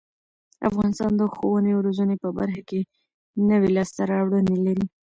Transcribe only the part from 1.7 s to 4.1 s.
او روزنې په برخه کې نوې لاسته